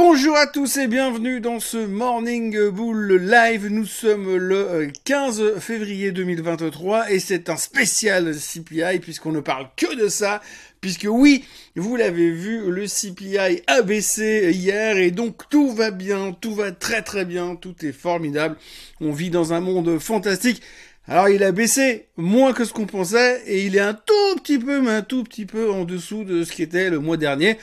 Bonjour 0.00 0.36
à 0.36 0.46
tous 0.46 0.76
et 0.76 0.86
bienvenue 0.86 1.40
dans 1.40 1.58
ce 1.58 1.76
Morning 1.76 2.68
Bull 2.68 3.14
Live. 3.16 3.66
Nous 3.66 3.84
sommes 3.84 4.36
le 4.36 4.92
15 5.02 5.40
euh, 5.40 5.58
février 5.58 6.12
2023 6.12 7.10
et 7.10 7.18
c'est 7.18 7.50
un 7.50 7.56
spécial 7.56 8.32
CPI 8.32 9.00
puisqu'on 9.00 9.32
ne 9.32 9.40
parle 9.40 9.66
que 9.74 10.00
de 10.00 10.06
ça. 10.06 10.40
Puisque 10.80 11.08
oui, 11.10 11.44
vous 11.74 11.96
l'avez 11.96 12.30
vu, 12.30 12.70
le 12.70 12.86
CPI 12.86 13.62
a 13.66 13.82
baissé 13.82 14.52
hier 14.54 14.98
et 14.98 15.10
donc 15.10 15.48
tout 15.50 15.72
va 15.72 15.90
bien, 15.90 16.30
tout 16.30 16.54
va 16.54 16.70
très 16.70 17.02
très 17.02 17.24
bien, 17.24 17.56
tout 17.56 17.74
est 17.84 17.90
formidable. 17.90 18.56
On 19.00 19.10
vit 19.10 19.30
dans 19.30 19.52
un 19.52 19.58
monde 19.58 19.98
fantastique. 19.98 20.62
Alors 21.10 21.30
il 21.30 21.42
a 21.42 21.52
baissé 21.52 22.06
moins 22.18 22.52
que 22.52 22.66
ce 22.66 22.74
qu'on 22.74 22.84
pensait 22.84 23.42
et 23.46 23.64
il 23.64 23.76
est 23.76 23.80
un 23.80 23.94
tout 23.94 24.36
petit 24.36 24.58
peu, 24.58 24.82
mais 24.82 24.90
un 24.90 25.02
tout 25.02 25.24
petit 25.24 25.46
peu 25.46 25.70
en 25.70 25.84
dessous 25.84 26.24
de 26.24 26.44
ce 26.44 26.52
qui 26.52 26.62
était 26.62 26.90
le 26.90 26.98
mois 26.98 27.16
dernier. 27.16 27.56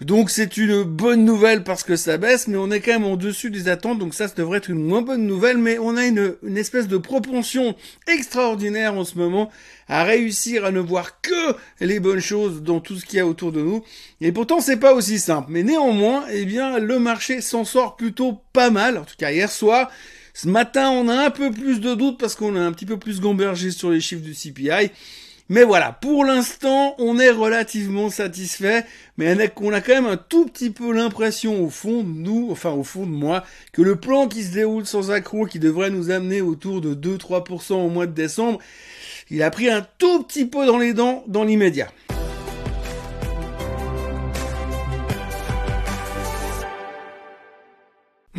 Donc 0.00 0.30
c'est 0.30 0.56
une 0.56 0.84
bonne 0.84 1.24
nouvelle 1.24 1.64
parce 1.64 1.82
que 1.82 1.96
ça 1.96 2.18
baisse, 2.18 2.46
mais 2.46 2.56
on 2.56 2.70
est 2.70 2.78
quand 2.80 2.92
même 2.92 3.04
en 3.04 3.16
dessus 3.16 3.50
des 3.50 3.68
attentes, 3.68 3.98
donc 3.98 4.14
ça, 4.14 4.28
devrait 4.28 4.58
être 4.58 4.70
une 4.70 4.84
moins 4.84 5.02
bonne 5.02 5.26
nouvelle, 5.26 5.58
mais 5.58 5.78
on 5.78 5.96
a 5.96 6.06
une, 6.06 6.36
une 6.44 6.56
espèce 6.56 6.86
de 6.86 6.96
propension 6.96 7.74
extraordinaire 8.06 8.94
en 8.94 9.04
ce 9.04 9.18
moment 9.18 9.50
à 9.88 10.04
réussir 10.04 10.64
à 10.64 10.70
ne 10.70 10.80
voir 10.80 11.20
que 11.20 11.56
les 11.80 11.98
bonnes 11.98 12.20
choses 12.20 12.62
dans 12.62 12.78
tout 12.78 12.96
ce 12.96 13.04
qu'il 13.04 13.18
y 13.18 13.20
a 13.20 13.26
autour 13.26 13.50
de 13.50 13.60
nous. 13.60 13.82
Et 14.20 14.30
pourtant 14.30 14.60
c'est 14.60 14.78
pas 14.78 14.94
aussi 14.94 15.18
simple. 15.18 15.48
Mais 15.50 15.64
néanmoins, 15.64 16.26
eh 16.32 16.44
bien, 16.44 16.78
le 16.78 17.00
marché 17.00 17.40
s'en 17.40 17.64
sort 17.64 17.96
plutôt 17.96 18.40
pas 18.52 18.70
mal, 18.70 18.98
en 18.98 19.04
tout 19.04 19.16
cas 19.18 19.32
hier 19.32 19.50
soir. 19.50 19.90
Ce 20.36 20.48
matin, 20.48 20.90
on 20.90 21.06
a 21.06 21.26
un 21.26 21.30
peu 21.30 21.52
plus 21.52 21.78
de 21.78 21.94
doutes 21.94 22.18
parce 22.18 22.34
qu'on 22.34 22.56
a 22.56 22.60
un 22.60 22.72
petit 22.72 22.86
peu 22.86 22.98
plus 22.98 23.20
gambergé 23.20 23.70
sur 23.70 23.90
les 23.90 24.00
chiffres 24.00 24.20
du 24.20 24.34
CPI. 24.34 24.90
Mais 25.48 25.62
voilà, 25.62 25.92
pour 25.92 26.24
l'instant, 26.24 26.96
on 26.98 27.20
est 27.20 27.30
relativement 27.30 28.10
satisfait, 28.10 28.84
mais 29.16 29.36
on 29.60 29.72
a 29.72 29.80
quand 29.80 29.94
même 29.94 30.06
un 30.06 30.16
tout 30.16 30.46
petit 30.46 30.70
peu 30.70 30.92
l'impression 30.92 31.62
au 31.62 31.70
fond 31.70 32.02
de 32.02 32.08
nous, 32.08 32.48
enfin 32.50 32.72
au 32.72 32.82
fond 32.82 33.06
de 33.06 33.12
moi, 33.12 33.44
que 33.72 33.82
le 33.82 33.94
plan 33.94 34.26
qui 34.26 34.42
se 34.42 34.52
déroule 34.52 34.86
sans 34.86 35.12
accroc, 35.12 35.46
qui 35.46 35.60
devrait 35.60 35.90
nous 35.90 36.10
amener 36.10 36.40
autour 36.40 36.80
de 36.80 36.94
2-3% 36.94 37.74
au 37.74 37.88
mois 37.88 38.06
de 38.06 38.12
décembre, 38.12 38.58
il 39.30 39.40
a 39.42 39.50
pris 39.50 39.68
un 39.68 39.86
tout 39.98 40.24
petit 40.24 40.46
peu 40.46 40.66
dans 40.66 40.78
les 40.78 40.94
dents 40.94 41.22
dans 41.28 41.44
l'immédiat. 41.44 41.92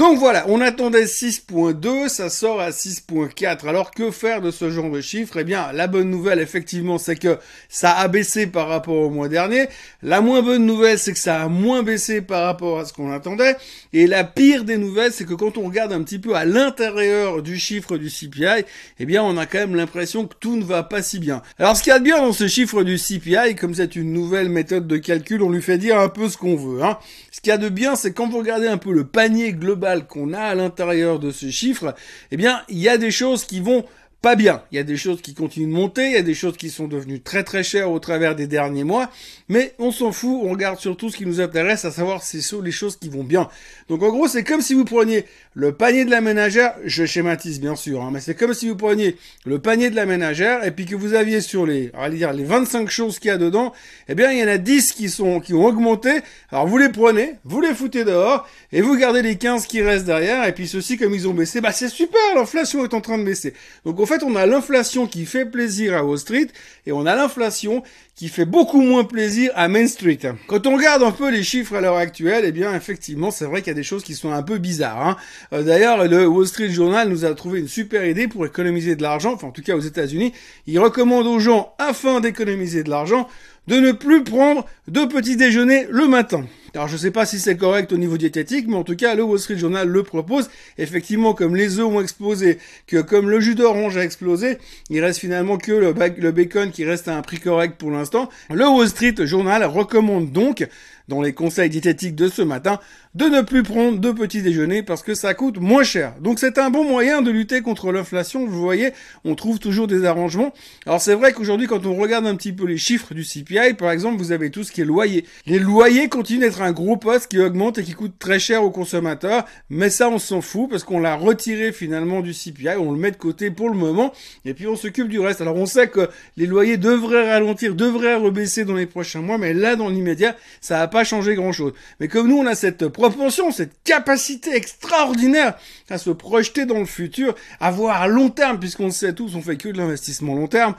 Donc 0.05 0.19
voilà, 0.19 0.45
on 0.49 0.61
attendait 0.61 1.05
6.2, 1.05 2.09
ça 2.09 2.29
sort 2.29 2.61
à 2.61 2.69
6.4. 2.69 3.67
Alors 3.67 3.89
que 3.89 4.11
faire 4.11 4.39
de 4.39 4.51
ce 4.51 4.69
genre 4.69 4.91
de 4.91 5.01
chiffres? 5.01 5.37
Eh 5.39 5.43
bien, 5.43 5.71
la 5.73 5.87
bonne 5.87 6.11
nouvelle, 6.11 6.39
effectivement, 6.39 6.99
c'est 6.99 7.15
que 7.15 7.39
ça 7.69 7.93
a 7.93 8.07
baissé 8.07 8.45
par 8.45 8.67
rapport 8.67 8.97
au 8.97 9.09
mois 9.09 9.29
dernier. 9.29 9.65
La 10.03 10.21
moins 10.21 10.43
bonne 10.43 10.63
nouvelle, 10.63 10.99
c'est 10.99 11.11
que 11.11 11.17
ça 11.17 11.41
a 11.41 11.47
moins 11.47 11.81
baissé 11.81 12.21
par 12.21 12.43
rapport 12.43 12.77
à 12.77 12.85
ce 12.85 12.93
qu'on 12.93 13.11
attendait. 13.11 13.57
Et 13.93 14.05
la 14.05 14.23
pire 14.23 14.63
des 14.63 14.77
nouvelles, 14.77 15.11
c'est 15.11 15.25
que 15.25 15.33
quand 15.33 15.57
on 15.57 15.63
regarde 15.63 15.91
un 15.91 16.03
petit 16.03 16.19
peu 16.19 16.35
à 16.35 16.45
l'intérieur 16.45 17.41
du 17.41 17.57
chiffre 17.57 17.97
du 17.97 18.11
CPI, 18.11 18.63
eh 18.99 19.05
bien, 19.07 19.23
on 19.23 19.37
a 19.37 19.47
quand 19.47 19.57
même 19.57 19.75
l'impression 19.75 20.27
que 20.27 20.35
tout 20.39 20.55
ne 20.55 20.63
va 20.63 20.83
pas 20.83 21.01
si 21.01 21.17
bien. 21.17 21.41
Alors, 21.57 21.75
ce 21.75 21.81
qu'il 21.81 21.89
y 21.89 21.95
a 21.95 21.99
de 21.99 22.03
bien 22.03 22.19
dans 22.19 22.31
ce 22.31 22.47
chiffre 22.47 22.83
du 22.83 22.97
CPI, 22.99 23.55
comme 23.55 23.73
c'est 23.73 23.95
une 23.95 24.13
nouvelle 24.13 24.49
méthode 24.49 24.85
de 24.85 24.97
calcul, 24.97 25.41
on 25.41 25.49
lui 25.49 25.63
fait 25.63 25.79
dire 25.79 25.99
un 25.99 26.09
peu 26.09 26.29
ce 26.29 26.37
qu'on 26.37 26.55
veut. 26.55 26.83
Hein. 26.83 26.99
Ce 27.35 27.41
qu'il 27.41 27.49
y 27.49 27.53
a 27.53 27.57
de 27.57 27.67
bien, 27.67 27.97
c'est 27.97 28.13
quand 28.13 28.29
vous 28.29 28.37
regardez 28.37 28.67
un 28.67 28.77
peu 28.77 28.93
le 28.93 29.03
panier 29.03 29.51
global 29.51 30.07
qu'on 30.07 30.31
a 30.31 30.39
à 30.39 30.55
l'intérieur 30.55 31.19
de 31.19 31.31
ce 31.31 31.51
chiffre, 31.51 31.93
eh 32.31 32.37
bien, 32.37 32.61
il 32.69 32.77
y 32.77 32.87
a 32.87 32.97
des 32.97 33.11
choses 33.11 33.43
qui 33.43 33.59
vont 33.59 33.83
pas 34.25 34.35
bien. 34.35 34.63
Il 34.71 34.77
y 34.77 34.79
a 34.79 34.83
des 34.83 34.97
choses 34.97 35.21
qui 35.21 35.35
continuent 35.35 35.67
de 35.67 35.73
monter, 35.73 36.07
il 36.07 36.13
y 36.13 36.17
a 36.17 36.23
des 36.23 36.33
choses 36.33 36.57
qui 36.57 36.71
sont 36.71 36.87
devenues 36.87 37.21
très 37.21 37.43
très 37.43 37.61
chères 37.61 37.91
au 37.91 37.99
travers 37.99 38.35
des 38.35 38.47
derniers 38.47 38.83
mois, 38.83 39.11
mais 39.49 39.75
on 39.77 39.91
s'en 39.91 40.11
fout, 40.11 40.39
on 40.43 40.49
regarde 40.49 40.79
surtout 40.79 41.11
ce 41.11 41.17
qui 41.17 41.27
nous 41.27 41.41
intéresse, 41.41 41.85
à 41.85 41.91
savoir 41.91 42.23
c'est 42.23 42.41
les 42.63 42.71
choses 42.71 42.97
qui 42.97 43.07
vont 43.07 43.23
bien. 43.23 43.47
Donc 43.87 44.01
en 44.01 44.09
gros, 44.09 44.27
c'est 44.27 44.43
comme 44.43 44.61
si 44.61 44.73
vous 44.73 44.83
preniez 44.83 45.25
le 45.53 45.73
panier 45.73 46.05
de 46.05 46.09
la 46.09 46.21
ménagère, 46.21 46.73
je 46.83 47.05
schématise 47.05 47.61
bien 47.61 47.75
sûr, 47.75 48.01
hein, 48.01 48.09
mais 48.11 48.19
c'est 48.19 48.33
comme 48.33 48.55
si 48.55 48.67
vous 48.67 48.75
preniez 48.75 49.15
le 49.45 49.59
panier 49.59 49.91
de 49.91 49.95
la 49.95 50.07
ménagère 50.07 50.65
et 50.65 50.71
puis 50.71 50.87
que 50.87 50.95
vous 50.95 51.13
aviez 51.13 51.39
sur 51.39 51.67
les, 51.67 51.91
on 51.93 52.01
va 52.01 52.09
dire 52.09 52.33
les 52.33 52.45
25 52.45 52.89
choses 52.89 53.19
qu'il 53.19 53.27
y 53.27 53.31
a 53.31 53.37
dedans, 53.37 53.73
eh 54.09 54.15
bien 54.15 54.31
il 54.31 54.39
y 54.39 54.43
en 54.43 54.47
a 54.47 54.57
10 54.57 54.93
qui 54.93 55.09
sont 55.09 55.39
qui 55.39 55.53
ont 55.53 55.65
augmenté. 55.65 56.09
Alors 56.49 56.65
vous 56.65 56.79
les 56.79 56.89
prenez, 56.89 57.35
vous 57.43 57.61
les 57.61 57.75
foutez 57.75 58.03
dehors 58.03 58.49
et 58.71 58.81
vous 58.81 58.97
gardez 58.97 59.21
les 59.21 59.37
15 59.37 59.67
qui 59.67 59.83
restent 59.83 60.05
derrière 60.05 60.47
et 60.47 60.51
puis 60.51 60.67
ceux-ci 60.67 60.97
comme 60.97 61.13
ils 61.13 61.27
ont 61.27 61.33
baissé, 61.35 61.61
bah 61.61 61.71
c'est 61.71 61.89
super, 61.89 62.19
l'inflation 62.35 62.83
est 62.83 62.95
en 62.95 63.01
train 63.01 63.19
de 63.19 63.23
baisser. 63.23 63.53
Donc 63.85 63.99
en 63.99 64.07
fait, 64.07 64.14
on 64.23 64.35
a 64.35 64.45
l'inflation 64.45 65.07
qui 65.07 65.25
fait 65.25 65.45
plaisir 65.45 65.95
à 65.95 66.03
Wall 66.03 66.17
Street 66.17 66.47
et 66.85 66.91
on 66.91 67.05
a 67.05 67.15
l'inflation 67.15 67.83
qui 68.15 68.29
fait 68.29 68.45
beaucoup 68.45 68.81
moins 68.81 69.03
plaisir 69.03 69.51
à 69.55 69.67
Main 69.67 69.87
Street. 69.87 70.19
Quand 70.47 70.67
on 70.67 70.75
regarde 70.77 71.03
un 71.03 71.11
peu 71.11 71.29
les 71.29 71.43
chiffres 71.43 71.75
à 71.75 71.81
l'heure 71.81 71.97
actuelle, 71.97 72.45
eh 72.45 72.51
bien 72.51 72.73
effectivement, 72.73 73.29
c'est 73.29 73.45
vrai 73.45 73.61
qu'il 73.61 73.67
y 73.67 73.71
a 73.71 73.75
des 73.75 73.83
choses 73.83 74.03
qui 74.03 74.13
sont 74.13 74.31
un 74.31 74.43
peu 74.43 74.57
bizarres. 74.57 75.05
Hein. 75.05 75.17
Euh, 75.53 75.63
d'ailleurs, 75.63 76.07
le 76.07 76.25
Wall 76.25 76.47
Street 76.47 76.69
Journal 76.69 77.09
nous 77.09 77.25
a 77.25 77.33
trouvé 77.33 77.59
une 77.59 77.67
super 77.67 78.05
idée 78.05 78.27
pour 78.27 78.45
économiser 78.45 78.95
de 78.95 79.01
l'argent, 79.01 79.33
enfin 79.33 79.47
en 79.47 79.51
tout 79.51 79.63
cas 79.63 79.75
aux 79.75 79.81
États-Unis. 79.81 80.33
Il 80.67 80.79
recommande 80.79 81.27
aux 81.27 81.39
gens, 81.39 81.73
afin 81.77 82.21
d'économiser 82.21 82.83
de 82.83 82.89
l'argent, 82.89 83.27
de 83.67 83.75
ne 83.77 83.91
plus 83.91 84.23
prendre 84.23 84.65
de 84.87 85.05
petit 85.05 85.35
déjeuner 85.35 85.87
le 85.89 86.07
matin. 86.07 86.45
Alors 86.75 86.89
je 86.89 86.97
sais 86.97 87.11
pas 87.11 87.25
si 87.25 87.39
c'est 87.39 87.55
correct 87.55 87.93
au 87.93 87.97
niveau 87.97 88.17
diététique, 88.17 88.67
mais 88.67 88.75
en 88.75 88.83
tout 88.83 88.97
cas 88.97 89.15
le 89.15 89.23
Wall 89.23 89.39
Street 89.39 89.57
Journal 89.57 89.87
le 89.87 90.03
propose. 90.03 90.49
Effectivement, 90.77 91.33
comme 91.33 91.55
les 91.55 91.79
œufs 91.79 91.85
ont 91.85 92.01
explosé, 92.01 92.57
que 92.85 92.97
comme 93.01 93.29
le 93.29 93.39
jus 93.39 93.55
d'orange 93.55 93.95
a 93.95 94.03
explosé, 94.03 94.57
il 94.89 95.01
reste 95.01 95.19
finalement 95.19 95.57
que 95.57 95.71
le, 95.71 95.93
le 96.17 96.31
bacon 96.31 96.71
qui 96.71 96.83
reste 96.83 97.07
à 97.07 97.15
un 97.15 97.21
prix 97.21 97.39
correct 97.39 97.75
pour 97.77 97.91
l'instant. 97.91 98.29
Le 98.53 98.67
Wall 98.67 98.89
Street 98.89 99.15
Journal 99.19 99.63
recommande 99.63 100.33
donc 100.33 100.67
dans 101.07 101.21
les 101.21 101.33
conseils 101.33 101.69
diététiques 101.69 102.15
de 102.15 102.27
ce 102.27 102.41
matin, 102.41 102.79
de 103.13 103.25
ne 103.25 103.41
plus 103.41 103.63
prendre 103.63 103.99
de 103.99 104.11
petit 104.11 104.41
déjeuner 104.41 104.83
parce 104.83 105.01
que 105.01 105.15
ça 105.15 105.33
coûte 105.33 105.57
moins 105.57 105.83
cher. 105.83 106.13
Donc 106.19 106.39
c'est 106.39 106.57
un 106.57 106.69
bon 106.69 106.83
moyen 106.83 107.21
de 107.21 107.31
lutter 107.31 107.61
contre 107.61 107.91
l'inflation. 107.91 108.45
Vous 108.45 108.61
voyez, 108.61 108.91
on 109.23 109.35
trouve 109.35 109.59
toujours 109.59 109.87
des 109.87 110.05
arrangements. 110.05 110.53
Alors 110.85 110.99
c'est 110.99 111.13
vrai 111.13 111.31
qu'aujourd'hui, 111.31 111.67
quand 111.67 111.85
on 111.85 111.95
regarde 111.95 112.27
un 112.27 112.35
petit 112.35 112.51
peu 112.51 112.65
les 112.65 112.77
chiffres 112.77 113.13
du 113.13 113.23
CPI, 113.23 113.75
par 113.77 113.91
exemple, 113.91 114.17
vous 114.17 114.31
avez 114.31 114.49
tout 114.49 114.63
ce 114.63 114.71
qui 114.71 114.81
est 114.81 114.85
loyer. 114.85 115.25
Les 115.45 115.59
loyers 115.59 116.09
continuent 116.09 116.41
d'être 116.41 116.61
un 116.61 116.71
gros 116.71 116.97
poste 116.97 117.31
qui 117.31 117.39
augmente 117.39 117.77
et 117.77 117.83
qui 117.83 117.93
coûte 117.93 118.15
très 118.19 118.39
cher 118.39 118.63
aux 118.63 118.71
consommateurs, 118.71 119.45
mais 119.69 119.89
ça 119.89 120.09
on 120.09 120.19
s'en 120.19 120.41
fout 120.41 120.69
parce 120.69 120.83
qu'on 120.83 120.99
l'a 120.99 121.15
retiré 121.15 121.71
finalement 121.71 122.21
du 122.21 122.33
CPI, 122.33 122.77
on 122.77 122.91
le 122.91 122.97
met 122.97 123.11
de 123.11 123.17
côté 123.17 123.49
pour 123.49 123.69
le 123.69 123.75
moment, 123.75 124.11
et 124.43 124.53
puis 124.53 124.67
on 124.67 124.75
s'occupe 124.75 125.07
du 125.07 125.19
reste. 125.19 125.41
Alors 125.41 125.55
on 125.55 125.65
sait 125.65 125.87
que 125.87 126.09
les 126.37 126.47
loyers 126.47 126.77
devraient 126.77 127.31
ralentir, 127.31 127.75
devraient 127.75 128.15
rebaisser 128.15 128.65
dans 128.65 128.75
les 128.75 128.85
prochains 128.85 129.21
mois, 129.21 129.37
mais 129.37 129.53
là 129.53 129.75
dans 129.75 129.89
l'immédiat, 129.89 130.35
ça 130.59 130.77
va 130.79 130.87
pas 130.95 131.03
changer 131.03 131.35
grand 131.35 131.51
chose. 131.51 131.73
Mais 131.99 132.07
comme 132.07 132.29
nous 132.29 132.37
on 132.37 132.45
a 132.45 132.55
cette 132.55 132.87
propension, 132.87 133.51
cette 133.51 133.73
capacité 133.83 134.55
extraordinaire 134.55 135.55
à 135.89 135.97
se 135.97 136.09
projeter 136.09 136.65
dans 136.65 136.79
le 136.79 136.85
futur, 136.85 137.35
à 137.59 137.69
voir 137.69 138.01
à 138.01 138.07
long 138.07 138.29
terme, 138.29 138.61
puisqu'on 138.61 138.91
sait 138.91 139.11
tous, 139.11 139.35
on 139.35 139.41
fait 139.41 139.57
que 139.57 139.67
de 139.67 139.77
l'investissement 139.77 140.35
long 140.35 140.47
terme, 140.47 140.73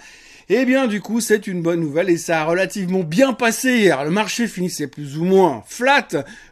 eh 0.48 0.64
bien, 0.64 0.86
du 0.86 1.02
coup, 1.02 1.20
c'est 1.20 1.48
une 1.48 1.60
bonne 1.60 1.80
nouvelle 1.80 2.08
et 2.08 2.16
ça 2.16 2.40
a 2.40 2.44
relativement 2.44 3.00
bien 3.00 3.34
passé 3.34 3.78
hier. 3.78 4.04
Le 4.04 4.10
marché 4.10 4.46
finissait 4.46 4.86
plus 4.86 5.18
ou 5.18 5.24
moins 5.24 5.64
flat. 5.66 6.08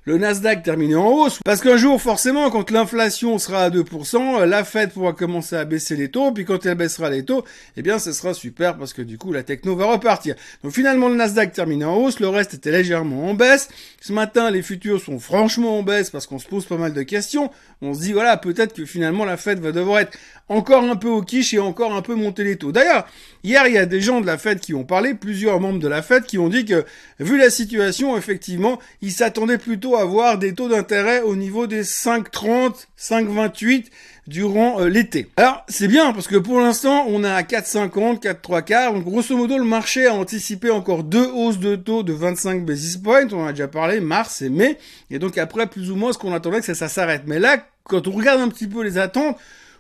Le 0.07 0.19
Nasdaq 0.19 0.63
terminait 0.63 0.97
en 0.97 1.09
hausse. 1.09 1.41
Parce 1.47 1.63
qu'un 1.63 1.79
jour, 1.79 2.01
forcément, 2.01 2.51
quand 2.51 2.71
l'inflation 2.71 3.39
sera 3.39 3.65
à 3.65 3.71
2%, 3.71 4.45
la 4.45 4.63
Fed 4.63 4.91
pourra 4.91 5.15
commencer 5.15 5.57
à 5.57 5.65
baisser 5.65 5.97
les 5.97 6.11
taux. 6.11 6.31
Puis 6.31 6.45
quand 6.45 6.67
elle 6.67 6.75
baissera 6.75 7.09
les 7.09 7.25
taux, 7.25 7.43
eh 7.79 7.81
bien, 7.81 7.99
ce 7.99 8.13
sera 8.13 8.35
super 8.35 8.77
parce 8.77 8.93
que 8.93 9.01
du 9.01 9.17
coup, 9.17 9.33
la 9.33 9.43
techno 9.43 9.75
va 9.77 9.87
repartir. 9.87 10.35
Donc 10.63 10.73
finalement, 10.73 11.09
le 11.09 11.15
Nasdaq 11.15 11.55
terminait 11.55 11.87
en 11.87 11.97
hausse. 11.97 12.21
Le 12.21 12.29
reste 12.29 12.53
était 12.53 12.71
légèrement 12.71 13.31
en 13.31 13.35
baisse. 13.35 13.71
Ce 14.03 14.13
matin, 14.13 14.51
les 14.51 14.61
futurs 14.61 15.01
sont 15.01 15.19
franchement 15.19 15.79
en 15.79 15.83
baisse 15.83 16.11
parce 16.11 16.27
qu'on 16.27 16.39
se 16.39 16.49
pose 16.49 16.67
pas 16.67 16.77
mal 16.77 16.93
de 16.93 17.03
questions. 17.03 17.51
On 17.81 17.95
se 17.95 18.01
dit, 18.01 18.13
voilà, 18.13 18.37
peut-être 18.37 18.75
que 18.75 18.85
finalement, 18.85 19.25
la 19.25 19.39
Fed 19.39 19.59
va 19.61 19.73
devoir 19.73 20.01
être 20.01 20.19
encore 20.51 20.85
un 20.85 20.97
peu 20.97 21.09
au 21.09 21.23
quiche 21.23 21.55
et 21.55 21.59
encore 21.59 21.95
un 21.95 22.03
peu 22.03 22.15
monter 22.15 22.45
les 22.45 22.57
taux. 22.57 22.73
D'ailleurs, 22.73 23.07
hier, 23.43 23.67
il 23.69 23.75
y 23.75 23.79
a 23.79 23.87
des 23.87 24.03
gens 24.03 24.21
de 24.21 24.27
la 24.27 24.37
Fed 24.37 24.61
qui 24.61 24.75
ont 24.75 24.85
parlé, 24.85 25.15
plusieurs 25.15 25.61
membres 25.61 25.79
de 25.79 25.89
la 25.89 26.03
Fed 26.03 26.25
qui 26.25 26.37
ont 26.37 26.49
dit 26.49 26.67
que, 26.67 26.85
vu 27.21 27.39
la 27.39 27.49
situation, 27.49 28.19
effectivement, 28.19 28.79
ils 29.01 29.13
s'attendaient 29.13 29.57
plutôt 29.57 29.94
à 29.97 30.05
voir 30.05 30.39
des 30.39 30.55
taux 30.55 30.69
d'intérêt 30.69 31.21
au 31.21 31.37
niveau 31.37 31.67
des 31.67 31.83
5,30, 31.83 32.87
5,28 32.99 33.87
durant 34.27 34.81
euh, 34.81 34.89
l'été. 34.89 35.29
Alors, 35.37 35.65
c'est 35.69 35.89
bien 35.89 36.13
parce 36.13 36.29
que 36.29 36.37
pour 36.37 36.61
l'instant, 36.61 37.05
on 37.09 37.25
est 37.25 37.31
à 37.31 37.43
4,50, 37.43 38.21
4,3 38.21 38.65
quarts. 38.65 38.93
Donc, 38.95 39.05
grosso 39.05 39.37
modo, 39.37 39.59
le 39.59 39.65
marché 39.65 40.07
a 40.07 40.15
anticipé 40.15 40.71
encore 40.71 41.05
deux 41.05 41.27
hausses 41.27 41.59
de 41.59 41.77
taux 41.77 42.03
de 42.03 42.13
25 42.13 42.65
basis 42.65 42.97
points. 42.97 43.27
On 43.33 43.43
en 43.43 43.47
a 43.47 43.53
déjà 43.53 43.69
parlé, 43.69 44.01
mars 44.01 44.43
et 44.43 44.49
mai. 44.49 44.79
Et 45.11 45.19
donc, 45.19 45.39
après, 45.39 45.67
plus 45.67 45.91
ou 45.91 45.97
moins, 45.97 46.13
ce 46.13 46.19
qu'on 46.19 46.33
attendait 46.33 46.61
que 46.61 46.67
ça, 46.67 46.75
ça 46.75 46.89
s'arrête. 46.89 47.23
Mais 47.27 47.39
là, 47.39 47.59
quand 47.85 48.09
on 48.09 48.13
regarde 48.13 48.41
un 48.41 48.49
petit 48.49 48.67
peu 48.67 48.83
les 48.83 48.99
attentes, 48.99 49.37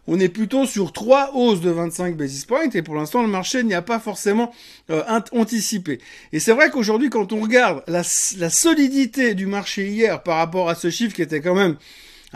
on 0.06 0.20
est 0.20 0.28
plutôt 0.28 0.66
sur 0.66 0.92
trois 0.92 1.32
hausses 1.34 1.60
de 1.60 1.70
25 1.70 2.16
basis 2.16 2.44
points 2.44 2.68
et 2.72 2.82
pour 2.82 2.94
l'instant 2.94 3.22
le 3.22 3.28
marché 3.28 3.62
n'y 3.62 3.74
a 3.74 3.82
pas 3.82 3.98
forcément 3.98 4.52
euh, 4.90 5.02
anticipé. 5.32 6.00
Et 6.32 6.40
c'est 6.40 6.52
vrai 6.52 6.70
qu'aujourd'hui 6.70 7.10
quand 7.10 7.32
on 7.32 7.40
regarde 7.40 7.82
la, 7.86 8.02
solidité 8.02 9.34
du 9.34 9.46
marché 9.46 9.88
hier 9.88 10.22
par 10.22 10.38
rapport 10.38 10.68
à 10.68 10.74
ce 10.74 10.90
chiffre 10.90 11.14
qui 11.14 11.22
était 11.22 11.40
quand 11.40 11.54
même 11.54 11.76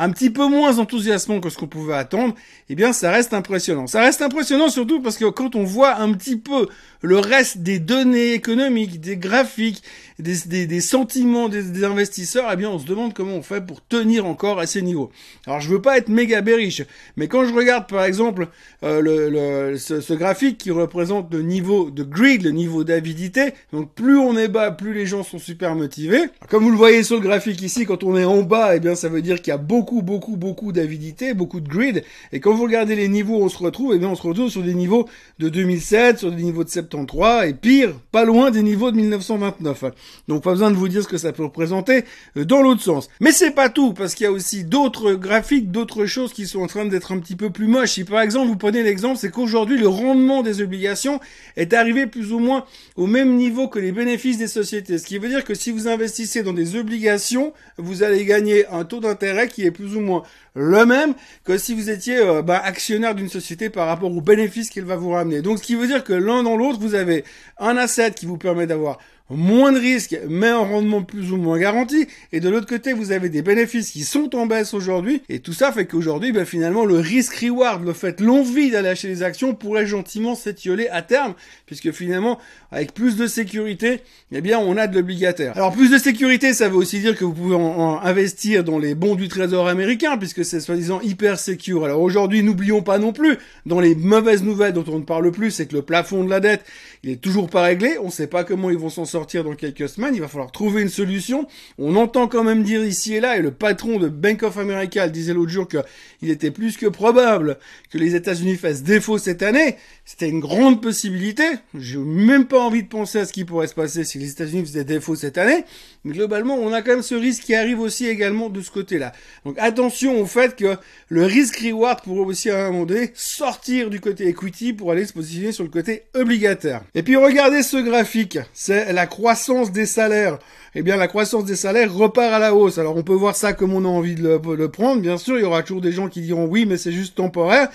un 0.01 0.11
petit 0.11 0.31
peu 0.31 0.47
moins 0.47 0.79
enthousiasmant 0.79 1.41
que 1.41 1.51
ce 1.51 1.59
qu'on 1.59 1.67
pouvait 1.67 1.95
attendre, 1.95 2.35
eh 2.71 2.75
bien 2.77 2.93
ça 2.93 3.11
reste 3.11 3.35
impressionnant. 3.35 3.89
Ça 3.89 4.01
reste 4.01 4.23
impressionnant 4.23 4.69
surtout 4.69 5.03
parce 5.03 5.19
que 5.19 5.25
quand 5.25 5.57
on 5.57 5.65
voit 5.65 5.97
un 5.97 6.13
petit 6.13 6.37
peu 6.37 6.69
le 7.03 7.19
reste 7.19 7.59
des 7.59 7.81
données 7.81 8.33
économiques, 8.33 9.01
des 9.01 9.17
graphiques, 9.17 9.83
des, 10.19 10.67
des, 10.67 10.81
sentiments 10.81 11.49
des, 11.49 11.85
investisseurs, 11.85 12.49
eh 12.53 12.57
bien 12.57 12.71
on 12.71 12.79
se 12.79 12.87
demande 12.87 13.15
comment 13.15 13.35
on 13.35 13.43
fait 13.43 13.65
pour 13.65 13.87
tenir 13.87 14.27
encore 14.27 14.59
à 14.59 14.67
ces 14.67 14.83
niveaux. 14.83 15.11
Alors 15.47 15.61
je 15.61 15.69
veux 15.69 15.81
pas 15.81 15.97
être 15.99 16.09
méga 16.09 16.41
bearish, 16.41 16.83
mais 17.17 17.29
quand 17.29 17.45
je 17.45 17.55
regarde 17.55 17.89
par 17.89 18.05
exemple 18.05 18.49
euh, 18.83 19.71
le, 19.71 19.79
ce, 19.79 20.01
ce, 20.01 20.13
graphique 20.15 20.59
qui 20.59 20.71
représente 20.71 21.33
le 21.33 21.43
niveau 21.43 21.91
de 21.91 22.03
greed, 22.03 22.43
le 22.43 22.51
niveau 22.51 22.83
d'avidité, 22.83 23.53
donc 23.73 23.93
plus 23.95 24.19
on 24.19 24.37
est 24.37 24.49
bas, 24.49 24.73
plus 24.73 24.93
les 24.93 25.07
gens 25.07 25.23
sont 25.23 25.39
super 25.39 25.75
motivés. 25.77 26.25
Comme 26.49 26.65
vous 26.65 26.71
le 26.71 26.77
voyez 26.77 27.03
sur 27.05 27.17
le 27.17 27.23
graphique 27.23 27.63
ici, 27.63 27.87
quand 27.87 28.03
on 28.03 28.17
est 28.17 28.25
en 28.25 28.43
bas, 28.43 28.75
eh 28.75 28.81
bien 28.81 28.97
ça 28.97 29.09
veut 29.09 29.23
dire 29.23 29.41
qu'il 29.41 29.53
y 29.53 29.55
a 29.55 29.59
beaucoup, 29.59 30.03
beaucoup, 30.03 30.37
beaucoup 30.37 30.73
d'avidité, 30.73 31.33
beaucoup 31.33 31.61
de 31.61 31.69
greed. 31.69 32.05
Et 32.33 32.41
quand 32.41 32.55
vous 32.55 32.65
regardez 32.65 32.97
les 32.97 33.09
niveaux 33.09 33.39
où 33.39 33.45
on 33.45 33.49
se 33.49 33.59
retrouve, 33.59 33.93
eh 33.95 33.99
bien 33.99 34.09
on 34.09 34.17
se 34.17 34.23
retrouve 34.23 34.51
sur 34.51 34.63
des 34.63 34.75
niveaux 34.75 35.09
de 35.39 35.49
2007, 35.49 36.19
sur 36.19 36.33
des 36.33 36.43
niveaux 36.43 36.65
de 36.65 36.71
73, 36.71 37.49
et 37.49 37.55
pire, 37.55 37.95
pas 38.11 38.25
loin 38.25 38.51
des 38.51 38.63
niveaux 38.63 38.91
de 38.91 38.97
1929. 38.97 39.85
Donc 40.29 40.43
pas 40.43 40.51
besoin 40.51 40.71
de 40.71 40.77
vous 40.77 40.89
dire 40.89 41.03
ce 41.03 41.09
que 41.09 41.19
ça 41.19 41.33
peut 41.33 41.45
représenter 41.45 42.05
euh, 42.37 42.45
dans 42.45 42.63
l'autre 42.63 42.83
sens. 42.83 43.09
Mais 43.21 43.33
c'est 43.33 43.51
pas 43.51 43.69
tout, 43.69 43.93
parce 43.93 44.15
qu'il 44.15 44.25
y 44.25 44.27
a 44.27 44.33
aussi 44.33 44.65
d'autres 44.65 45.13
graphiques, 45.13 45.71
d'autres 45.71 46.07
choses 46.07 46.33
qui 46.33 46.47
sont 46.47 46.61
en 46.61 46.67
train 46.67 46.85
d'être 46.85 47.13
un 47.13 47.19
petit 47.19 47.37
peu 47.37 47.51
plus 47.51 47.67
moches. 47.67 47.93
Si 47.93 48.05
par 48.05 48.21
exemple 48.21 48.49
vous 48.49 48.57
prenez 48.57 48.83
l'exemple, 48.83 49.19
c'est 49.19 49.31
qu'aujourd'hui 49.31 49.79
le 49.79 49.89
rendement 49.89 50.43
des 50.43 50.61
obligations 50.61 51.21
est 51.57 51.73
arrivé 51.73 52.07
plus 52.07 52.33
ou 52.33 52.39
moins 52.39 52.65
au 52.97 53.07
même 53.07 53.37
niveau 53.37 53.69
que 53.69 53.79
les 53.79 53.93
bénéfices 53.93 54.39
des 54.39 54.49
sociétés. 54.49 54.99
Ce 54.99 55.07
qui 55.07 55.19
veut 55.19 55.29
dire 55.29 55.45
que 55.45 55.55
si 55.55 55.71
vous 55.71 55.89
investissez 55.89 56.43
dans 56.43 56.53
des 56.53 56.77
obligations, 56.77 57.53
vous 57.77 58.03
allez 58.03 58.25
gagner 58.25 58.67
un 58.69 58.85
taux 58.85 59.01
d'intérêt 59.01 59.49
qui 59.49 59.65
est 59.65 59.71
plus 59.71 59.97
ou 59.97 60.01
moins 60.01 60.23
le 60.55 60.85
même 60.85 61.15
que 61.45 61.57
si 61.57 61.75
vous 61.75 61.91
étiez 61.91 62.19
euh, 62.19 62.43
bah, 62.43 62.61
actionnaire 62.63 63.15
d'une 63.15 63.29
société 63.29 63.71
par 63.71 63.87
rapport 63.87 64.11
aux 64.15 64.21
bénéfices 64.21 64.71
qu'elle 64.71 64.85
va 64.85 64.97
vous 64.97 65.11
ramener. 65.11 65.41
Donc 65.41 65.59
ce 65.59 65.63
qui 65.63 65.75
veut 65.75 65.87
dire 65.87 66.05
que 66.05 66.13
l'un 66.13 66.43
dans 66.43 66.57
l'autre, 66.57 66.79
vous 66.81 66.95
avez 66.95 67.25
un 67.59 67.77
asset 67.77 68.13
qui 68.13 68.27
vous 68.27 68.39
permet 68.39 68.67
d'avoir 68.67 68.99
moins 69.31 69.73
de 69.73 69.79
risques, 69.79 70.19
mais 70.29 70.49
un 70.49 70.59
rendement 70.59 71.03
plus 71.03 71.33
ou 71.33 71.37
moins 71.37 71.59
garanti. 71.59 72.07
Et 72.33 72.41
de 72.41 72.49
l'autre 72.49 72.67
côté, 72.67 72.93
vous 72.93 73.13
avez 73.13 73.29
des 73.29 73.43
bénéfices 73.43 73.91
qui 73.91 74.05
sont 74.05 74.35
en 74.35 74.47
baisse 74.47 74.73
aujourd'hui. 74.73 75.23
Et 75.29 75.41
tout 75.41 75.53
ça 75.53 75.71
fait 75.71 75.87
qu'aujourd'hui, 75.87 76.33
ben, 76.33 76.47
finalement, 76.47 76.85
le 76.85 76.97
risque-reward, 76.97 77.85
le 77.85 77.93
fait, 77.93 78.21
l'envie 78.21 78.71
d'aller 78.71 78.89
acheter 78.89 79.09
des 79.09 79.23
actions 79.23 79.55
pourrait 79.55 79.87
gentiment 79.87 80.35
s'étioler 80.35 80.89
à 80.89 81.03
terme, 81.03 81.35
puisque 81.67 81.93
finalement, 81.93 82.39
avec 82.73 82.95
plus 82.95 83.17
de 83.17 83.27
sécurité, 83.27 84.01
eh 84.33 84.41
bien, 84.41 84.59
on 84.59 84.77
a 84.77 84.87
de 84.87 84.95
l'obligataire. 84.95 85.53
Alors, 85.57 85.73
plus 85.73 85.91
de 85.91 85.99
sécurité, 85.99 86.55
ça 86.55 86.69
veut 86.69 86.77
aussi 86.77 87.01
dire 87.01 87.17
que 87.17 87.25
vous 87.25 87.35
pouvez 87.35 87.57
en, 87.57 88.01
investir 88.01 88.65
dans 88.65 88.79
les 88.79 88.95
bons 88.95 89.15
du 89.15 89.29
trésor 89.29 89.69
américain, 89.69 90.17
puisque 90.17 90.45
c'est 90.45 90.61
soi-disant 90.61 91.01
hyper 91.03 91.39
secure. 91.39 91.85
Alors 91.85 92.01
aujourd'hui, 92.01 92.43
n'oublions 92.43 92.83
pas 92.83 92.99
non 92.99 93.13
plus, 93.13 93.37
dans 93.67 93.81
les 93.81 93.95
mauvaises 93.95 94.43
nouvelles 94.43 94.73
dont 94.73 94.85
on 94.89 94.99
ne 94.99 95.05
parle 95.05 95.31
plus, 95.31 95.51
c'est 95.51 95.67
que 95.67 95.77
le 95.77 95.83
plafond 95.83 96.25
de 96.25 96.31
la 96.31 96.41
dette, 96.41 96.65
il 97.03 97.11
est 97.11 97.21
toujours 97.21 97.51
pas 97.51 97.63
réglé. 97.63 97.97
On 98.01 98.07
ne 98.07 98.11
sait 98.11 98.27
pas 98.27 98.45
comment 98.45 98.71
ils 98.71 98.79
vont 98.79 98.89
s'en 98.89 99.05
sortir 99.05 99.18
dans 99.19 99.55
quelques 99.55 99.89
semaines. 99.89 100.15
Il 100.15 100.21
va 100.21 100.29
falloir 100.29 100.53
trouver 100.53 100.83
une 100.83 100.89
solution. 100.89 101.47
On 101.79 101.97
entend 101.97 102.29
quand 102.29 102.45
même 102.45 102.63
dire 102.63 102.85
ici 102.85 103.15
et 103.15 103.21
là, 103.21 103.37
et 103.37 103.43
le 103.43 103.51
patron 103.51 103.99
de 103.99 104.09
Bank 104.09 104.43
of 104.43 104.59
America 104.59 105.09
disait 105.09 105.35
l'autre 105.35 105.51
jour 105.51 105.69
qu'il 105.69 106.31
était 106.31 106.51
plus 106.51 106.77
que 106.77 106.87
probable 106.87 107.59
que 107.91 107.99
les 107.99 108.15
États-Unis 108.15 108.57
fassent 108.57 108.83
défaut 108.83 109.19
cette 109.19 109.43
année. 109.43 109.77
C'était 110.05 110.29
une 110.29 110.41
grande 110.41 110.81
possibilité. 110.81 111.45
J'ai 111.75 111.99
même 111.99 112.47
pas 112.47 112.61
envie 112.61 112.83
de 112.83 112.89
penser 112.89 113.19
à 113.19 113.27
ce 113.27 113.33
qui 113.33 113.45
pourrait 113.45 113.67
se 113.67 113.75
passer 113.75 114.05
si 114.05 114.19
les 114.19 114.31
États-Unis 114.31 114.65
faisaient 114.65 114.85
défaut 114.85 115.17
cette 115.17 115.39
année. 115.39 115.65
Mais 116.05 116.15
globalement, 116.15 116.55
on 116.55 116.73
a 116.73 116.83
quand 116.83 116.93
même 116.93 117.03
ce 117.03 117.15
risque 117.15 117.45
qui 117.45 117.55
arrive 117.55 117.81
aussi 117.81 118.07
également 118.07 118.49
de 118.49 118.61
ce 118.61 118.71
côté-là. 118.71 119.13
Donc 119.45 119.57
attention 119.59 120.21
au 120.21 120.27
fait 120.27 120.57
que 120.57 120.77
le 121.09 121.25
risque-reward 121.25 122.03
pourrait 122.03 122.27
aussi 122.27 122.51
à 122.51 122.67
un 122.67 122.71
moment 122.71 122.87
donné 122.87 123.11
sortir 123.15 123.91
du 123.91 124.01
côté 124.01 124.29
equity 124.29 124.73
pour 124.73 124.93
aller 124.93 125.05
se 125.05 125.13
positionner 125.13 125.53
sur 125.53 125.65
le 125.65 125.71
côté 125.71 126.05
obligataire. 126.15 126.83
Et 126.95 127.03
puis 127.03 127.17
regardez 127.17 127.63
ce 127.63 127.77
graphique, 127.77 128.39
c'est 128.53 128.93
la 128.93 129.07
croissance 129.09 129.73
des 129.73 129.87
salaires. 129.87 130.39
Eh 130.77 130.83
bien, 130.83 130.97
la 130.97 131.09
croissance 131.09 131.45
des 131.45 131.57
salaires 131.57 131.93
repart 131.93 132.33
à 132.33 132.39
la 132.39 132.55
hausse. 132.55 132.79
Alors, 132.79 132.97
on 132.97 133.03
peut 133.03 133.15
voir 133.15 133.35
ça 133.35 133.53
comme 133.53 133.75
on 133.75 133.85
a 133.85 133.89
envie 133.89 134.15
de 134.15 134.23
le, 134.23 134.55
le 134.55 134.69
prendre. 134.71 135.03
Bien 135.03 135.19
sûr, 135.19 135.37
il 135.37 135.43
y 135.43 135.45
aura 135.45 135.63
toujours 135.63 135.83
des 135.83 135.91
gens 135.91 136.09
qui 136.09 136.21
diront 136.21 136.47
oui, 136.47 136.65
mais 136.67 136.77
c'est 136.77 136.93
juste 136.93 137.17
temporaire. 137.17 137.69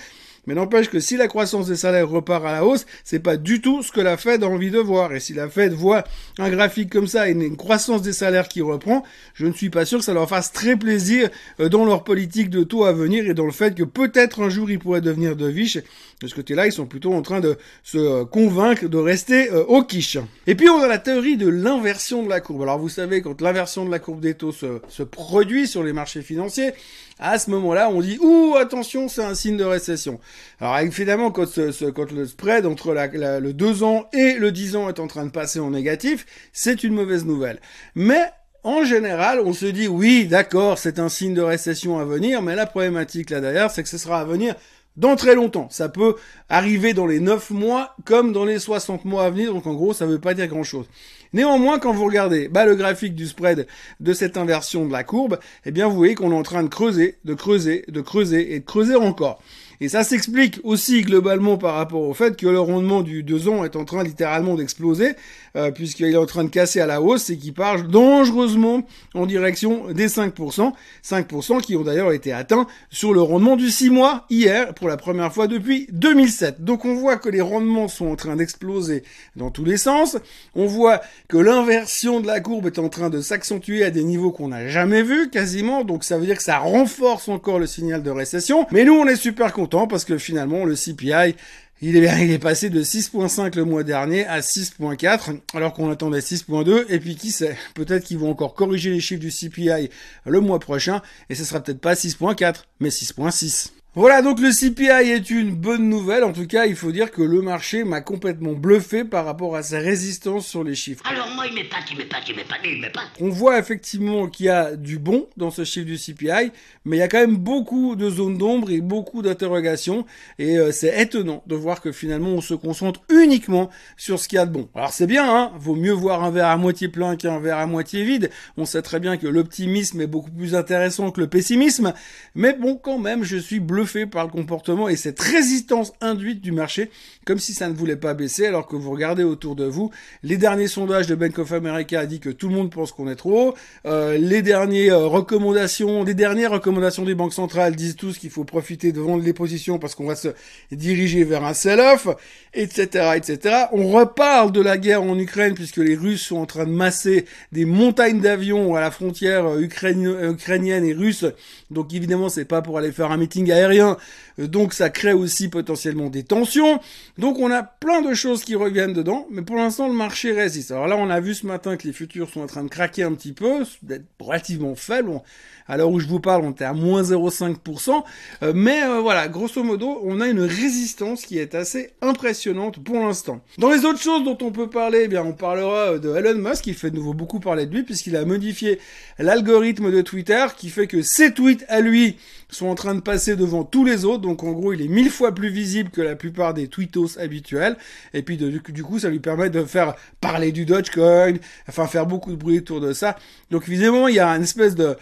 Mais 0.46 0.54
n'empêche 0.54 0.88
que 0.88 1.00
si 1.00 1.16
la 1.16 1.28
croissance 1.28 1.66
des 1.66 1.76
salaires 1.76 2.08
repart 2.08 2.44
à 2.44 2.52
la 2.52 2.64
hausse, 2.64 2.86
c'est 3.04 3.18
pas 3.18 3.36
du 3.36 3.60
tout 3.60 3.82
ce 3.82 3.92
que 3.92 4.00
la 4.00 4.16
Fed 4.16 4.42
a 4.42 4.48
envie 4.48 4.70
de 4.70 4.78
voir. 4.78 5.12
Et 5.14 5.20
si 5.20 5.32
la 5.32 5.48
Fed 5.48 5.72
voit 5.72 6.04
un 6.38 6.50
graphique 6.50 6.90
comme 6.90 7.06
ça 7.06 7.28
et 7.28 7.32
une 7.32 7.56
croissance 7.56 8.02
des 8.02 8.12
salaires 8.12 8.48
qui 8.48 8.62
reprend, 8.62 9.04
je 9.34 9.46
ne 9.46 9.52
suis 9.52 9.70
pas 9.70 9.84
sûr 9.84 9.98
que 9.98 10.04
ça 10.04 10.14
leur 10.14 10.28
fasse 10.28 10.52
très 10.52 10.76
plaisir 10.76 11.28
euh, 11.60 11.68
dans 11.68 11.84
leur 11.84 12.04
politique 12.04 12.50
de 12.50 12.62
taux 12.62 12.84
à 12.84 12.92
venir 12.92 13.28
et 13.28 13.34
dans 13.34 13.46
le 13.46 13.52
fait 13.52 13.74
que 13.74 13.84
peut-être 13.84 14.42
un 14.42 14.48
jour 14.48 14.70
ils 14.70 14.78
pourraient 14.78 15.00
devenir 15.00 15.36
de 15.36 15.46
viche. 15.46 15.78
De 16.20 16.28
ce 16.28 16.34
côté-là, 16.34 16.66
ils 16.66 16.72
sont 16.72 16.86
plutôt 16.86 17.12
en 17.12 17.22
train 17.22 17.40
de 17.40 17.56
se 17.82 17.98
euh, 17.98 18.24
convaincre 18.24 18.86
de 18.86 18.98
rester 18.98 19.50
euh, 19.52 19.64
au 19.64 19.82
quiche. 19.82 20.18
Et 20.46 20.54
puis 20.54 20.68
on 20.68 20.80
a 20.82 20.86
la 20.86 20.98
théorie 20.98 21.36
de 21.36 21.48
l'inversion 21.48 22.22
de 22.22 22.28
la 22.28 22.40
courbe. 22.40 22.62
Alors 22.62 22.78
vous 22.78 22.88
savez, 22.88 23.22
quand 23.22 23.40
l'inversion 23.40 23.84
de 23.84 23.90
la 23.90 23.98
courbe 23.98 24.20
des 24.20 24.34
taux 24.34 24.52
se, 24.52 24.80
se 24.88 25.02
produit 25.02 25.66
sur 25.66 25.82
les 25.82 25.92
marchés 25.92 26.22
financiers, 26.22 26.72
à 27.18 27.38
ce 27.38 27.50
moment-là, 27.50 27.90
on 27.90 28.00
dit 28.00 28.18
ouh 28.20 28.56
attention, 28.56 29.08
c'est 29.08 29.22
un 29.22 29.34
signe 29.34 29.56
de 29.56 29.64
récession. 29.64 30.18
Alors 30.60 30.78
évidemment, 30.78 31.30
quand, 31.30 31.56
le 31.56 32.26
spread 32.26 32.66
entre 32.66 32.92
le 32.92 33.52
2 33.52 33.82
ans 33.82 34.08
et 34.12 34.34
le 34.34 34.50
10 34.52 34.76
ans 34.76 34.88
est 34.88 35.00
en 35.00 35.06
train 35.06 35.24
de 35.24 35.30
passer 35.30 35.60
en 35.60 35.70
négatif, 35.70 36.26
c'est 36.52 36.82
une 36.82 36.94
mauvaise 36.94 37.24
nouvelle. 37.24 37.60
Mais 37.94 38.30
en 38.64 38.84
général, 38.84 39.40
on 39.40 39.52
se 39.52 39.66
dit 39.66 39.86
oui, 39.86 40.26
d'accord, 40.26 40.78
c'est 40.78 40.98
un 40.98 41.08
signe 41.08 41.34
de 41.34 41.42
récession 41.42 41.98
à 41.98 42.04
venir, 42.04 42.42
mais 42.42 42.56
la 42.56 42.66
problématique 42.66 43.30
là 43.30 43.40
derrière, 43.40 43.70
c'est 43.70 43.82
que 43.82 43.88
ce 43.88 43.98
sera 43.98 44.20
à 44.20 44.24
venir 44.24 44.54
dans 44.96 45.16
très 45.16 45.34
longtemps. 45.34 45.68
Ça 45.70 45.88
peut 45.88 46.16
arriver 46.48 46.94
dans 46.94 47.06
les 47.06 47.20
9 47.20 47.50
mois 47.50 47.94
comme 48.04 48.32
dans 48.32 48.44
les 48.44 48.58
60 48.58 49.04
mois 49.04 49.24
à 49.24 49.30
venir, 49.30 49.52
donc 49.52 49.66
en 49.66 49.74
gros, 49.74 49.92
ça 49.92 50.06
ne 50.06 50.12
veut 50.12 50.20
pas 50.20 50.34
dire 50.34 50.46
grand-chose. 50.46 50.86
Néanmoins, 51.34 51.80
quand 51.80 51.92
vous 51.92 52.04
regardez 52.04 52.46
bah, 52.46 52.64
le 52.64 52.76
graphique 52.76 53.16
du 53.16 53.26
spread 53.26 53.66
de 53.98 54.12
cette 54.12 54.36
inversion 54.36 54.86
de 54.86 54.92
la 54.92 55.02
courbe, 55.02 55.40
eh 55.66 55.72
bien 55.72 55.88
vous 55.88 55.96
voyez 55.96 56.14
qu'on 56.14 56.30
est 56.30 56.36
en 56.36 56.44
train 56.44 56.62
de 56.62 56.68
creuser, 56.68 57.16
de 57.24 57.34
creuser, 57.34 57.84
de 57.88 58.00
creuser 58.00 58.54
et 58.54 58.60
de 58.60 58.64
creuser 58.64 58.94
encore. 58.94 59.42
Et 59.80 59.88
ça 59.88 60.04
s'explique 60.04 60.60
aussi 60.62 61.02
globalement 61.02 61.58
par 61.58 61.74
rapport 61.74 62.02
au 62.02 62.14
fait 62.14 62.36
que 62.36 62.46
le 62.46 62.60
rendement 62.60 63.02
du 63.02 63.22
2 63.22 63.48
ans 63.48 63.64
est 63.64 63.76
en 63.76 63.84
train 63.84 64.04
littéralement 64.04 64.54
d'exploser, 64.54 65.14
euh, 65.56 65.70
puisqu'il 65.70 66.06
est 66.06 66.16
en 66.16 66.26
train 66.26 66.44
de 66.44 66.48
casser 66.48 66.80
à 66.80 66.86
la 66.86 67.02
hausse 67.02 67.30
et 67.30 67.36
qui 67.36 67.52
part 67.52 67.82
dangereusement 67.82 68.86
en 69.14 69.26
direction 69.26 69.92
des 69.92 70.08
5%. 70.08 70.72
5% 71.02 71.60
qui 71.60 71.76
ont 71.76 71.82
d'ailleurs 71.82 72.12
été 72.12 72.32
atteints 72.32 72.66
sur 72.90 73.12
le 73.12 73.20
rendement 73.20 73.56
du 73.56 73.70
6 73.70 73.90
mois 73.90 74.24
hier 74.30 74.74
pour 74.74 74.88
la 74.88 74.96
première 74.96 75.32
fois 75.32 75.48
depuis 75.48 75.88
2007. 75.92 76.64
Donc 76.64 76.84
on 76.84 76.94
voit 76.94 77.16
que 77.16 77.28
les 77.28 77.40
rendements 77.40 77.88
sont 77.88 78.06
en 78.06 78.16
train 78.16 78.36
d'exploser 78.36 79.02
dans 79.36 79.50
tous 79.50 79.64
les 79.64 79.76
sens. 79.76 80.16
On 80.54 80.66
voit 80.66 81.00
que 81.28 81.38
l'inversion 81.38 82.20
de 82.20 82.26
la 82.26 82.40
courbe 82.40 82.66
est 82.66 82.78
en 82.78 82.88
train 82.88 83.08
de 83.08 83.20
s'accentuer 83.20 83.84
à 83.84 83.90
des 83.90 84.04
niveaux 84.04 84.30
qu'on 84.30 84.48
n'a 84.48 84.68
jamais 84.68 85.02
vus 85.02 85.30
quasiment. 85.30 85.84
Donc 85.84 86.04
ça 86.04 86.18
veut 86.18 86.26
dire 86.26 86.36
que 86.36 86.42
ça 86.42 86.58
renforce 86.58 87.28
encore 87.28 87.58
le 87.58 87.66
signal 87.66 88.02
de 88.02 88.10
récession. 88.10 88.66
Mais 88.72 88.84
nous 88.84 88.94
on 88.94 89.06
est 89.06 89.16
super 89.16 89.52
contents 89.52 89.86
parce 89.86 90.04
que 90.04 90.18
finalement 90.18 90.64
le 90.64 90.74
CPI 90.74 91.10
est, 91.12 91.36
il 91.80 92.32
est 92.32 92.38
passé 92.38 92.70
de 92.70 92.82
6.5 92.82 93.56
le 93.56 93.64
mois 93.64 93.82
dernier 93.82 94.26
à 94.26 94.40
6.4 94.40 95.40
alors 95.54 95.72
qu'on 95.72 95.90
attendait 95.90 96.20
6.2 96.20 96.86
et 96.88 96.98
puis 96.98 97.16
qui 97.16 97.30
sait, 97.30 97.56
peut-être 97.74 98.04
qu'ils 98.04 98.18
vont 98.18 98.30
encore 98.30 98.54
corriger 98.54 98.90
les 98.90 99.00
chiffres 99.00 99.20
du 99.20 99.30
CPI 99.30 99.90
le 100.24 100.40
mois 100.40 100.60
prochain 100.60 101.02
et 101.30 101.34
ce 101.34 101.44
sera 101.44 101.60
peut-être 101.60 101.80
pas 101.80 101.94
6.4 101.94 102.64
mais 102.80 102.90
6.6. 102.90 103.70
Voilà, 103.96 104.22
donc 104.22 104.40
le 104.40 104.50
CPI 104.50 105.12
est 105.12 105.30
une 105.30 105.54
bonne 105.54 105.88
nouvelle. 105.88 106.24
En 106.24 106.32
tout 106.32 106.48
cas, 106.48 106.66
il 106.66 106.74
faut 106.74 106.90
dire 106.90 107.12
que 107.12 107.22
le 107.22 107.40
marché 107.42 107.84
m'a 107.84 108.00
complètement 108.00 108.54
bluffé 108.54 109.04
par 109.04 109.24
rapport 109.24 109.54
à 109.54 109.62
sa 109.62 109.78
résistance 109.78 110.48
sur 110.48 110.64
les 110.64 110.74
chiffres. 110.74 111.04
Alors 111.08 111.28
moi, 111.32 111.46
il 111.46 111.54
m'épate, 111.54 111.84
il 111.92 111.98
m'épate, 111.98 112.28
il 112.28 112.34
m'épate, 112.34 112.58
il 112.64 112.80
m'épate. 112.80 113.06
On 113.20 113.28
voit 113.28 113.56
effectivement 113.56 114.26
qu'il 114.26 114.46
y 114.46 114.48
a 114.48 114.74
du 114.74 114.98
bon 114.98 115.28
dans 115.36 115.52
ce 115.52 115.62
chiffre 115.62 115.86
du 115.86 115.96
CPI, 115.96 116.50
mais 116.84 116.96
il 116.96 116.98
y 116.98 117.02
a 117.02 117.06
quand 117.06 117.20
même 117.20 117.36
beaucoup 117.36 117.94
de 117.94 118.10
zones 118.10 118.36
d'ombre 118.36 118.72
et 118.72 118.80
beaucoup 118.80 119.22
d'interrogations. 119.22 120.04
Et 120.40 120.58
euh, 120.58 120.72
c'est 120.72 121.00
étonnant 121.00 121.44
de 121.46 121.54
voir 121.54 121.80
que 121.80 121.92
finalement, 121.92 122.30
on 122.30 122.40
se 122.40 122.54
concentre 122.54 123.00
uniquement 123.12 123.70
sur 123.96 124.18
ce 124.18 124.26
qu'il 124.26 124.38
y 124.38 124.40
a 124.40 124.46
de 124.46 124.52
bon. 124.52 124.68
Alors 124.74 124.92
c'est 124.92 125.06
bien, 125.06 125.24
hein, 125.24 125.52
vaut 125.56 125.76
mieux 125.76 125.92
voir 125.92 126.24
un 126.24 126.32
verre 126.32 126.48
à 126.48 126.56
moitié 126.56 126.88
plein 126.88 127.14
qu'un 127.14 127.38
verre 127.38 127.58
à 127.58 127.66
moitié 127.66 128.02
vide. 128.02 128.30
On 128.56 128.64
sait 128.64 128.82
très 128.82 128.98
bien 128.98 129.18
que 129.18 129.28
l'optimisme 129.28 130.00
est 130.00 130.08
beaucoup 130.08 130.32
plus 130.32 130.56
intéressant 130.56 131.12
que 131.12 131.20
le 131.20 131.28
pessimisme. 131.28 131.94
Mais 132.34 132.54
bon, 132.54 132.74
quand 132.74 132.98
même, 132.98 133.22
je 133.22 133.36
suis 133.36 133.60
bluffé 133.60 133.83
bluffé 133.84 134.06
par 134.06 134.24
le 134.24 134.30
comportement 134.30 134.88
et 134.88 134.96
cette 134.96 135.20
résistance 135.20 135.92
induite 136.00 136.40
du 136.40 136.52
marché, 136.52 136.90
comme 137.26 137.38
si 137.38 137.52
ça 137.52 137.68
ne 137.68 137.74
voulait 137.74 137.96
pas 137.96 138.14
baisser, 138.14 138.46
alors 138.46 138.66
que 138.66 138.76
vous 138.76 138.90
regardez 138.90 139.24
autour 139.24 139.56
de 139.56 139.66
vous, 139.66 139.90
les 140.22 140.38
derniers 140.38 140.68
sondages 140.68 141.06
de 141.06 141.14
Bank 141.14 141.38
of 141.38 141.52
America 141.52 142.00
a 142.00 142.06
dit 142.06 142.18
que 142.18 142.30
tout 142.30 142.48
le 142.48 142.54
monde 142.54 142.70
pense 142.70 142.92
qu'on 142.92 143.10
est 143.10 143.14
trop 143.14 143.50
haut, 143.50 143.54
euh, 143.86 144.16
les 144.16 144.40
dernières 144.40 144.94
euh, 144.94 145.06
recommandations, 145.06 146.02
les 146.02 146.14
dernières 146.14 146.52
recommandations 146.52 147.04
des 147.04 147.14
banques 147.14 147.34
centrales 147.34 147.76
disent 147.76 147.96
tous 147.96 148.16
qu'il 148.16 148.30
faut 148.30 148.44
profiter 148.44 148.90
de 148.90 149.00
vendre 149.00 149.22
les 149.22 149.34
positions 149.34 149.78
parce 149.78 149.94
qu'on 149.94 150.06
va 150.06 150.16
se 150.16 150.28
diriger 150.72 151.24
vers 151.24 151.44
un 151.44 151.52
sell-off, 151.52 152.08
etc., 152.54 153.10
etc. 153.16 153.66
On 153.72 153.88
reparle 153.88 154.50
de 154.50 154.62
la 154.62 154.78
guerre 154.78 155.02
en 155.02 155.18
Ukraine 155.18 155.54
puisque 155.54 155.76
les 155.76 155.94
Russes 155.94 156.22
sont 156.22 156.38
en 156.38 156.46
train 156.46 156.64
de 156.64 156.70
masser 156.70 157.26
des 157.52 157.66
montagnes 157.66 158.20
d'avions 158.20 158.76
à 158.76 158.80
la 158.80 158.90
frontière 158.90 159.44
euh, 159.46 159.60
ukrainienne 159.60 160.86
et 160.86 160.94
russe. 160.94 161.26
Donc 161.70 161.92
évidemment, 161.92 162.30
c'est 162.30 162.46
pas 162.46 162.62
pour 162.62 162.78
aller 162.78 162.92
faire 162.92 163.10
un 163.10 163.18
meeting 163.18 163.50
aérien. 163.52 163.73
Euh, 163.80 163.94
donc 164.38 164.72
ça 164.72 164.90
crée 164.90 165.12
aussi 165.12 165.48
potentiellement 165.48 166.10
des 166.10 166.22
tensions. 166.22 166.80
Donc 167.18 167.38
on 167.38 167.50
a 167.50 167.62
plein 167.62 168.02
de 168.02 168.14
choses 168.14 168.44
qui 168.44 168.54
reviennent 168.54 168.92
dedans, 168.92 169.26
mais 169.30 169.42
pour 169.42 169.56
l'instant 169.56 169.88
le 169.88 169.94
marché 169.94 170.32
résiste. 170.32 170.70
Alors 170.70 170.86
là, 170.86 170.96
on 170.96 171.10
a 171.10 171.20
vu 171.20 171.34
ce 171.34 171.46
matin 171.46 171.76
que 171.76 171.86
les 171.86 171.92
futurs 171.92 172.28
sont 172.28 172.40
en 172.40 172.46
train 172.46 172.64
de 172.64 172.68
craquer 172.68 173.04
un 173.04 173.12
petit 173.12 173.32
peu, 173.32 173.64
d'être 173.82 174.06
relativement 174.18 174.74
faibles. 174.74 175.20
À 175.66 175.78
l'heure 175.78 175.90
où 175.90 175.98
je 175.98 176.06
vous 176.06 176.20
parle, 176.20 176.44
on 176.44 176.50
était 176.50 176.64
à 176.64 176.74
moins 176.74 177.02
0,5%. 177.02 178.02
Euh, 178.42 178.52
mais 178.54 178.82
euh, 178.82 179.00
voilà, 179.00 179.28
grosso 179.28 179.62
modo, 179.62 179.98
on 180.04 180.20
a 180.20 180.26
une 180.26 180.42
résistance 180.42 181.22
qui 181.22 181.38
est 181.38 181.54
assez 181.54 181.92
impressionnante 182.02 182.84
pour 182.84 182.96
l'instant. 182.96 183.40
Dans 183.56 183.70
les 183.70 183.86
autres 183.86 184.00
choses 184.00 184.24
dont 184.24 184.36
on 184.42 184.52
peut 184.52 184.68
parler, 184.68 185.02
eh 185.04 185.08
bien, 185.08 185.22
on 185.22 185.32
parlera 185.32 185.98
de 185.98 186.14
Elon 186.14 186.34
Musk, 186.34 186.64
qui 186.64 186.74
fait 186.74 186.90
de 186.90 186.96
nouveau 186.96 187.14
beaucoup 187.14 187.40
parler 187.40 187.64
de 187.64 187.74
lui, 187.74 187.82
puisqu'il 187.82 188.14
a 188.16 188.26
modifié 188.26 188.78
l'algorithme 189.18 189.90
de 189.90 190.02
Twitter, 190.02 190.44
qui 190.54 190.68
fait 190.68 190.86
que 190.86 191.00
ses 191.00 191.32
tweets 191.32 191.64
à 191.68 191.80
lui 191.80 192.18
sont 192.54 192.66
en 192.66 192.74
train 192.74 192.94
de 192.94 193.00
passer 193.00 193.36
devant 193.36 193.64
tous 193.64 193.84
les 193.84 194.04
autres. 194.04 194.22
Donc 194.22 194.42
en 194.44 194.52
gros, 194.52 194.72
il 194.72 194.82
est 194.82 194.88
mille 194.88 195.10
fois 195.10 195.34
plus 195.34 195.50
visible 195.50 195.90
que 195.90 196.00
la 196.00 196.16
plupart 196.16 196.54
des 196.54 196.68
tweetos 196.68 197.18
habituels. 197.18 197.76
Et 198.12 198.22
puis 198.22 198.36
du 198.36 198.82
coup, 198.82 198.98
ça 198.98 199.08
lui 199.08 199.20
permet 199.20 199.50
de 199.50 199.64
faire 199.64 199.94
parler 200.20 200.52
du 200.52 200.64
Dogecoin, 200.64 201.34
enfin 201.68 201.86
faire 201.86 202.06
beaucoup 202.06 202.30
de 202.30 202.36
bruit 202.36 202.58
autour 202.58 202.80
de 202.80 202.92
ça. 202.92 203.16
Donc 203.50 203.68
évidemment, 203.68 204.08
il 204.08 204.14
y 204.14 204.20
a 204.20 204.28
une 204.30 204.42
espèce 204.42 204.74
de 204.74 204.96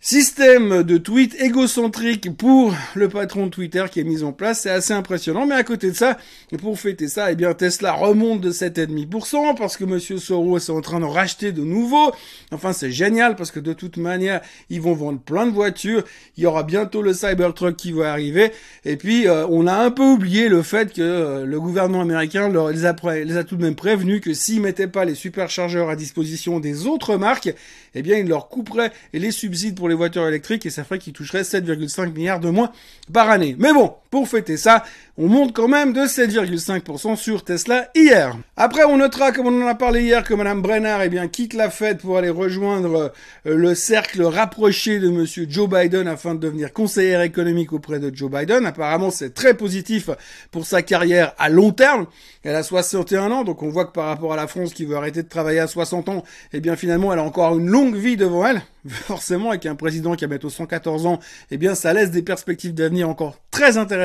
système 0.00 0.84
de 0.84 0.96
tweets 0.96 1.34
égocentrique 1.40 2.36
pour 2.36 2.72
le 2.94 3.08
patron 3.08 3.46
de 3.46 3.50
Twitter 3.50 3.84
qui 3.90 3.98
est 3.98 4.04
mis 4.04 4.22
en 4.22 4.32
place, 4.32 4.60
c'est 4.60 4.70
assez 4.70 4.92
impressionnant. 4.92 5.44
Mais 5.44 5.56
à 5.56 5.64
côté 5.64 5.90
de 5.90 5.96
ça, 5.96 6.16
pour 6.60 6.78
fêter 6.78 7.08
ça, 7.08 7.32
eh 7.32 7.34
bien 7.34 7.52
Tesla 7.52 7.92
remonte 7.92 8.40
de 8.40 8.52
7,5% 8.52 9.56
parce 9.56 9.76
que 9.76 9.84
Monsieur 9.84 10.18
Soros 10.18 10.58
est 10.58 10.70
en 10.70 10.80
train 10.80 11.00
de 11.00 11.04
racheter 11.04 11.50
de 11.50 11.62
nouveau. 11.62 12.12
Enfin, 12.52 12.72
c'est 12.72 12.92
génial 12.92 13.34
parce 13.34 13.50
que 13.50 13.58
de 13.58 13.72
toute 13.72 13.96
manière, 13.96 14.40
ils 14.70 14.80
vont 14.80 14.94
vendre 14.94 15.18
plein 15.18 15.46
de 15.46 15.50
voitures. 15.50 16.04
Il 16.36 16.44
y 16.44 16.46
aura 16.46 16.62
bientôt 16.62 17.02
le 17.02 17.12
Cybertruck 17.12 17.76
qui 17.76 17.90
va 17.90 18.12
arriver. 18.12 18.52
Et 18.84 18.96
puis, 18.96 19.26
euh, 19.26 19.46
on 19.48 19.66
a 19.66 19.74
un 19.74 19.90
peu 19.90 20.04
oublié 20.04 20.48
le 20.48 20.62
fait 20.62 20.92
que 20.92 21.02
euh, 21.02 21.44
le 21.44 21.60
gouvernement 21.60 22.02
américain 22.02 22.48
leur, 22.48 22.70
les, 22.70 22.86
a, 22.86 22.94
tout 22.94 23.56
de 23.56 23.62
même 23.62 23.74
prévenus 23.74 24.20
que 24.20 24.32
s'ils 24.32 24.60
mettaient 24.60 24.86
pas 24.86 25.04
les 25.04 25.16
superchargeurs 25.16 25.90
à 25.90 25.96
disposition 25.96 26.60
des 26.60 26.86
autres 26.86 27.16
marques, 27.16 27.52
eh 27.94 28.02
bien, 28.02 28.18
ils 28.18 28.28
leur 28.28 28.48
couperaient 28.48 28.92
les 29.12 29.32
subsides 29.32 29.74
pour 29.74 29.87
les 29.88 29.94
voitures 29.94 30.26
électriques 30.26 30.66
et 30.66 30.70
ça 30.70 30.84
ferait 30.84 30.98
qu'ils 30.98 31.12
toucheraient 31.12 31.42
7,5 31.42 32.12
milliards 32.12 32.40
de 32.40 32.50
moins 32.50 32.70
par 33.12 33.30
année. 33.30 33.56
Mais 33.58 33.72
bon, 33.72 33.94
pour 34.10 34.28
fêter 34.28 34.56
ça, 34.56 34.84
on 35.18 35.28
monte 35.28 35.52
quand 35.52 35.68
même 35.68 35.92
de 35.92 36.02
7,5% 36.02 37.16
sur 37.16 37.44
Tesla 37.44 37.90
hier. 37.94 38.36
Après, 38.56 38.84
on 38.84 38.96
notera, 38.96 39.32
comme 39.32 39.48
on 39.48 39.62
en 39.62 39.66
a 39.66 39.74
parlé 39.74 40.02
hier, 40.02 40.24
que 40.24 40.32
Madame 40.32 40.62
Brenner, 40.62 40.96
eh 41.02 41.08
bien, 41.08 41.28
quitte 41.28 41.54
la 41.54 41.70
fête 41.70 41.98
pour 41.98 42.16
aller 42.16 42.30
rejoindre 42.30 43.12
euh, 43.46 43.56
le 43.56 43.74
cercle 43.74 44.22
rapproché 44.22 44.98
de 44.98 45.10
Monsieur 45.10 45.46
Joe 45.48 45.68
Biden 45.68 46.08
afin 46.08 46.34
de 46.34 46.40
devenir 46.40 46.72
conseillère 46.72 47.20
économique 47.22 47.72
auprès 47.72 47.98
de 47.98 48.14
Joe 48.14 48.30
Biden. 48.30 48.64
Apparemment, 48.64 49.10
c'est 49.10 49.34
très 49.34 49.54
positif 49.54 50.08
pour 50.50 50.64
sa 50.64 50.82
carrière 50.82 51.34
à 51.36 51.48
long 51.48 51.72
terme. 51.72 52.06
Elle 52.44 52.54
a 52.54 52.62
61 52.62 53.30
ans, 53.30 53.44
donc 53.44 53.62
on 53.62 53.68
voit 53.68 53.84
que 53.84 53.92
par 53.92 54.06
rapport 54.06 54.32
à 54.32 54.36
la 54.36 54.46
France 54.46 54.72
qui 54.72 54.84
veut 54.84 54.96
arrêter 54.96 55.22
de 55.22 55.28
travailler 55.28 55.58
à 55.58 55.66
60 55.66 56.08
ans, 56.08 56.24
eh 56.52 56.60
bien, 56.60 56.76
finalement, 56.76 57.12
elle 57.12 57.18
a 57.18 57.24
encore 57.24 57.58
une 57.58 57.68
longue 57.68 57.96
vie 57.96 58.16
devant 58.16 58.46
elle. 58.46 58.62
Forcément, 58.88 59.50
avec 59.50 59.66
un 59.66 59.74
président 59.74 60.14
qui 60.14 60.24
a 60.24 60.28
bientôt 60.28 60.48
114 60.48 61.06
ans, 61.06 61.18
eh 61.50 61.58
bien, 61.58 61.74
ça 61.74 61.92
laisse 61.92 62.10
des 62.10 62.22
perspectives 62.22 62.72
d'avenir 62.72 63.08
encore 63.08 63.36
très 63.50 63.76
intéressantes 63.76 63.97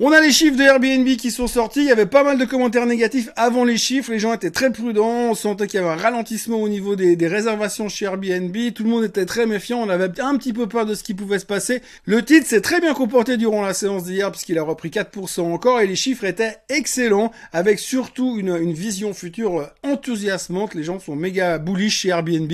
On 0.00 0.12
a 0.12 0.20
les 0.20 0.32
chiffres 0.32 0.56
de 0.56 0.62
Airbnb 0.62 1.06
qui 1.16 1.30
sont 1.30 1.46
sortis. 1.46 1.80
Il 1.80 1.86
y 1.86 1.92
avait 1.92 2.06
pas 2.06 2.24
mal 2.24 2.38
de 2.38 2.44
commentaires 2.44 2.86
négatifs 2.86 3.30
avant 3.36 3.64
les 3.64 3.76
chiffres. 3.76 4.12
Les 4.12 4.18
gens 4.18 4.32
étaient 4.32 4.50
très 4.50 4.70
prudents. 4.70 5.30
On 5.30 5.34
sentait 5.34 5.66
qu'il 5.66 5.80
y 5.80 5.82
avait 5.82 5.92
un 5.92 6.02
ralentissement 6.02 6.58
au 6.58 6.68
niveau 6.68 6.96
des, 6.96 7.16
réservations 7.26 7.88
chez 7.88 8.06
Airbnb. 8.06 8.56
Tout 8.74 8.84
le 8.84 8.90
monde 8.90 9.04
était 9.04 9.26
très 9.26 9.46
méfiant. 9.46 9.78
On 9.78 9.88
avait 9.88 10.20
un 10.20 10.36
petit 10.36 10.52
peu 10.52 10.66
peur 10.66 10.86
de 10.86 10.94
ce 10.94 11.02
qui 11.02 11.14
pouvait 11.14 11.38
se 11.38 11.46
passer. 11.46 11.82
Le 12.04 12.24
titre 12.24 12.46
s'est 12.46 12.60
très 12.60 12.80
bien 12.80 12.94
comporté 12.94 13.36
durant 13.36 13.62
la 13.62 13.74
séance 13.74 14.04
d'hier 14.04 14.30
puisqu'il 14.30 14.58
a 14.58 14.62
repris 14.62 14.90
4% 14.90 15.40
encore 15.40 15.80
et 15.80 15.86
les 15.86 15.96
chiffres 15.96 16.24
étaient 16.24 16.56
excellents 16.68 17.32
avec 17.52 17.78
surtout 17.78 18.36
une, 18.38 18.56
une 18.56 18.72
vision 18.72 19.14
future 19.14 19.70
enthousiasmante. 19.82 20.74
Les 20.74 20.82
gens 20.82 20.98
sont 20.98 21.16
méga 21.16 21.58
bullish 21.58 22.00
chez 22.00 22.08
Airbnb. 22.08 22.52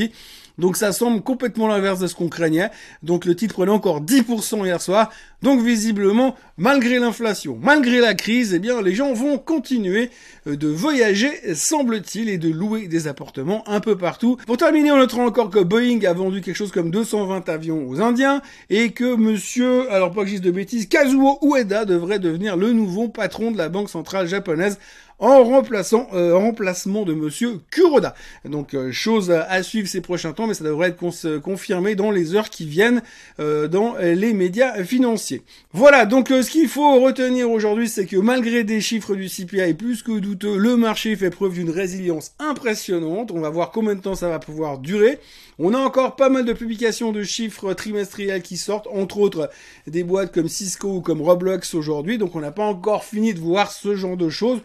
Donc 0.58 0.76
ça 0.76 0.92
semble 0.92 1.23
complètement 1.23 1.68
l'inverse 1.68 2.00
de 2.00 2.06
ce 2.06 2.14
qu'on 2.14 2.28
craignait. 2.28 2.70
Donc 3.02 3.25
le 3.25 3.35
titre 3.37 3.54
prenait 3.54 3.70
encore 3.70 4.02
10% 4.02 4.64
hier 4.64 4.82
soir. 4.82 5.11
Donc 5.40 5.61
visiblement, 5.61 6.35
malgré 6.57 6.99
l'inflation, 6.99 7.59
malgré 7.62 8.00
la 8.00 8.14
crise, 8.14 8.54
eh 8.54 8.59
bien 8.59 8.83
les 8.83 8.92
gens 8.92 9.12
vont 9.12 9.38
continuer 9.38 10.11
euh, 10.49 10.57
de 10.57 10.66
voyager, 10.66 11.54
semble-t-il, 11.54 12.28
et 12.28 12.38
de 12.38 12.49
louer 12.49 12.88
des 12.88 13.07
appartements 13.07 13.62
un 13.68 13.78
peu 13.78 13.97
partout. 13.97 14.37
Pour 14.47 14.57
terminer, 14.57 14.90
on 14.90 14.97
notera 14.97 15.23
encore 15.23 15.50
que 15.50 15.61
Boeing 15.61 16.04
a 16.04 16.12
vendu 16.12 16.40
quelque 16.40 16.57
chose 16.57 16.73
comme 16.73 16.90
220 16.90 17.49
avions 17.49 17.88
aux 17.88 18.00
Indiens 18.00 18.42
et 18.68 18.90
que 18.90 19.14
monsieur, 19.14 19.88
alors 19.92 20.11
pas 20.11 20.25
que 20.25 20.38
de 20.38 20.50
bêtises, 20.50 20.88
Kazuo 20.88 21.38
Ueda 21.42 21.85
devrait 21.85 22.18
devenir 22.18 22.57
le 22.57 22.73
nouveau 22.73 23.09
patron 23.09 23.52
de 23.52 23.59
la 23.59 23.68
banque 23.68 23.90
centrale 23.90 24.26
japonaise 24.26 24.78
en 25.21 25.42
remplaçant 25.42 26.09
euh, 26.14 26.37
remplacement 26.37 27.04
de 27.04 27.12
monsieur 27.12 27.61
Kuroda. 27.71 28.14
Donc 28.45 28.75
euh, 28.75 28.92
chose 28.92 29.30
à 29.30 29.62
suivre 29.62 29.88
ces 29.88 30.00
prochains 30.00 30.33
temps, 30.33 30.47
mais 30.49 30.54
ça 30.54 30.64
devrait 30.64 30.88
être 30.88 31.38
confirmé 31.40 31.95
dans 31.95 32.11
les 32.11 32.35
heures 32.35 32.50
qui 32.50 32.66
viennent 32.66 33.02
dans 33.38 33.97
les 33.99 34.33
médias 34.33 34.83
financiers. 34.85 35.27
Voilà, 35.73 36.06
donc 36.06 36.28
ce 36.28 36.50
qu'il 36.50 36.68
faut 36.68 37.00
retenir 37.00 37.50
aujourd'hui, 37.50 37.88
c'est 37.88 38.06
que 38.06 38.16
malgré 38.16 38.64
des 38.64 38.80
chiffres 38.80 39.14
du 39.14 39.28
CPI 39.28 39.75
plus 39.75 40.02
que 40.02 40.18
douteux, 40.18 40.56
le 40.56 40.76
marché 40.76 41.16
fait 41.16 41.30
preuve 41.30 41.54
d'une 41.54 41.70
résilience 41.70 42.32
impressionnante. 42.38 43.30
On 43.30 43.40
va 43.40 43.50
voir 43.50 43.70
combien 43.70 43.94
de 43.94 44.00
temps 44.00 44.14
ça 44.14 44.28
va 44.28 44.38
pouvoir 44.38 44.78
durer. 44.78 45.18
On 45.58 45.75
a 45.75 45.78
encore 45.78 46.16
pas 46.16 46.28
mal 46.28 46.44
de 46.44 46.52
publications 46.52 47.12
de 47.12 47.23
chiffres 47.23 47.73
trimestriels 47.75 48.42
qui 48.42 48.56
sortent, 48.56 48.88
entre 48.92 49.18
autres 49.18 49.50
des 49.87 50.04
boîtes 50.04 50.32
comme 50.32 50.49
Cisco 50.49 50.88
ou 50.88 51.00
comme 51.00 51.23
Roblox 51.23 51.75
aujourd'hui, 51.75 52.18
donc 52.18 52.35
on 52.37 52.40
n'a 52.40 52.52
pas 52.52 52.64
encore 52.64 53.04
fini 53.04 53.35
de 53.35 53.40
voir 53.40 53.73
ce 53.73 53.94
genre 53.94 54.16
de 54.16 54.28
choses. 54.28 54.61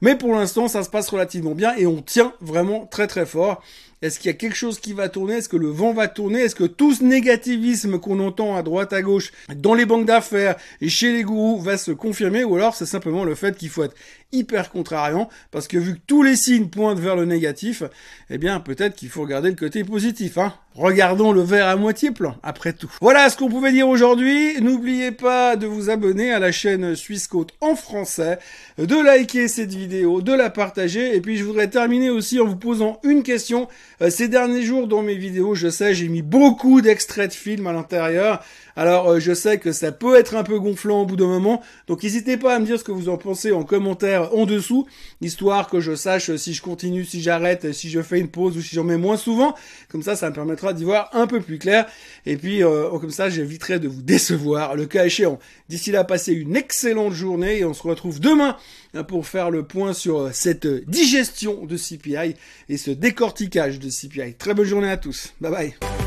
Mais 0.00 0.14
pour 0.14 0.34
l'instant, 0.34 0.68
ça 0.68 0.84
se 0.84 0.90
passe 0.90 1.08
relativement 1.08 1.54
bien 1.54 1.74
et 1.76 1.86
on 1.86 2.02
tient 2.02 2.32
vraiment 2.40 2.86
très 2.86 3.06
très 3.06 3.26
fort. 3.26 3.62
Est-ce 4.00 4.20
qu'il 4.20 4.28
y 4.28 4.34
a 4.34 4.36
quelque 4.36 4.56
chose 4.56 4.78
qui 4.78 4.92
va 4.92 5.08
tourner? 5.08 5.34
Est-ce 5.34 5.48
que 5.48 5.56
le 5.56 5.68
vent 5.68 5.92
va 5.92 6.06
tourner? 6.06 6.40
Est-ce 6.40 6.54
que 6.54 6.64
tout 6.64 6.94
ce 6.94 7.02
négativisme 7.02 7.98
qu'on 7.98 8.20
entend 8.20 8.56
à 8.56 8.62
droite 8.62 8.92
à 8.92 9.02
gauche 9.02 9.32
dans 9.56 9.74
les 9.74 9.86
banques 9.86 10.06
d'affaires 10.06 10.56
et 10.80 10.88
chez 10.88 11.12
les 11.12 11.24
gourous 11.24 11.60
va 11.60 11.76
se 11.76 11.90
confirmer? 11.90 12.44
Ou 12.44 12.54
alors 12.56 12.74
c'est 12.74 12.86
simplement 12.86 13.24
le 13.24 13.34
fait 13.34 13.56
qu'il 13.56 13.70
faut 13.70 13.82
être 13.82 13.96
hyper 14.30 14.70
contrariant? 14.70 15.28
Parce 15.50 15.66
que 15.66 15.78
vu 15.78 15.94
que 15.94 16.00
tous 16.06 16.22
les 16.22 16.36
signes 16.36 16.68
pointent 16.68 17.00
vers 17.00 17.16
le 17.16 17.24
négatif, 17.24 17.82
eh 18.30 18.38
bien 18.38 18.60
peut-être 18.60 18.94
qu'il 18.94 19.08
faut 19.08 19.22
regarder 19.22 19.50
le 19.50 19.56
côté 19.56 19.82
positif. 19.82 20.38
Hein 20.38 20.54
Regardons 20.78 21.32
le 21.32 21.42
verre 21.42 21.66
à 21.66 21.74
moitié 21.74 22.12
plein, 22.12 22.36
après 22.44 22.72
tout. 22.72 22.92
Voilà 23.00 23.28
ce 23.30 23.36
qu'on 23.36 23.48
pouvait 23.48 23.72
dire 23.72 23.88
aujourd'hui. 23.88 24.60
N'oubliez 24.60 25.10
pas 25.10 25.56
de 25.56 25.66
vous 25.66 25.90
abonner 25.90 26.32
à 26.32 26.38
la 26.38 26.52
chaîne 26.52 26.94
Suisse 26.94 27.26
Côte 27.26 27.52
en 27.60 27.74
français, 27.74 28.38
de 28.78 28.94
liker 28.94 29.48
cette 29.48 29.74
vidéo, 29.74 30.22
de 30.22 30.32
la 30.32 30.50
partager. 30.50 31.16
Et 31.16 31.20
puis 31.20 31.36
je 31.36 31.42
voudrais 31.42 31.66
terminer 31.66 32.10
aussi 32.10 32.38
en 32.38 32.44
vous 32.44 32.54
posant 32.54 33.00
une 33.02 33.24
question. 33.24 33.66
Euh, 34.00 34.10
ces 34.10 34.28
derniers 34.28 34.62
jours 34.62 34.86
dans 34.86 35.02
mes 35.02 35.16
vidéos, 35.16 35.54
je 35.54 35.68
sais, 35.68 35.94
j'ai 35.94 36.08
mis 36.08 36.22
beaucoup 36.22 36.80
d'extraits 36.80 37.30
de 37.30 37.34
films 37.34 37.66
à 37.66 37.72
l'intérieur. 37.72 38.42
Alors 38.78 39.10
euh, 39.10 39.18
je 39.18 39.34
sais 39.34 39.58
que 39.58 39.72
ça 39.72 39.90
peut 39.90 40.16
être 40.16 40.36
un 40.36 40.44
peu 40.44 40.60
gonflant 40.60 41.02
au 41.02 41.04
bout 41.04 41.16
d'un 41.16 41.26
moment, 41.26 41.60
donc 41.88 42.04
n'hésitez 42.04 42.36
pas 42.36 42.54
à 42.54 42.60
me 42.60 42.64
dire 42.64 42.78
ce 42.78 42.84
que 42.84 42.92
vous 42.92 43.08
en 43.08 43.16
pensez 43.16 43.50
en 43.50 43.64
commentaire 43.64 44.32
en 44.36 44.46
dessous, 44.46 44.86
histoire 45.20 45.68
que 45.68 45.80
je 45.80 45.96
sache 45.96 46.36
si 46.36 46.54
je 46.54 46.62
continue, 46.62 47.04
si 47.04 47.20
j'arrête, 47.20 47.72
si 47.72 47.90
je 47.90 48.00
fais 48.02 48.20
une 48.20 48.28
pause 48.28 48.56
ou 48.56 48.62
si 48.62 48.76
j'en 48.76 48.84
mets 48.84 48.96
moins 48.96 49.16
souvent. 49.16 49.56
Comme 49.88 50.04
ça, 50.04 50.14
ça 50.14 50.30
me 50.30 50.34
permettra 50.34 50.74
d'y 50.74 50.84
voir 50.84 51.10
un 51.12 51.26
peu 51.26 51.40
plus 51.40 51.58
clair. 51.58 51.86
Et 52.24 52.36
puis 52.36 52.62
euh, 52.62 52.88
comme 53.00 53.10
ça, 53.10 53.28
j'éviterai 53.28 53.80
de 53.80 53.88
vous 53.88 54.02
décevoir, 54.02 54.76
le 54.76 54.86
cas 54.86 55.06
échéant. 55.06 55.40
D'ici 55.68 55.90
là, 55.90 56.04
passez 56.04 56.32
une 56.32 56.54
excellente 56.54 57.14
journée 57.14 57.58
et 57.58 57.64
on 57.64 57.74
se 57.74 57.82
retrouve 57.82 58.20
demain 58.20 58.56
pour 59.04 59.26
faire 59.26 59.50
le 59.50 59.62
point 59.62 59.92
sur 59.92 60.18
euh, 60.20 60.30
cette 60.32 60.66
digestion 60.88 61.66
de 61.66 61.76
CPI 61.76 62.34
et 62.68 62.76
ce 62.76 62.90
décortiquage 62.90 63.78
de 63.78 63.88
CPI. 63.88 64.34
Très 64.34 64.54
bonne 64.54 64.66
journée 64.66 64.90
à 64.90 64.96
tous. 64.96 65.34
Bye 65.40 65.50
bye. 65.50 65.97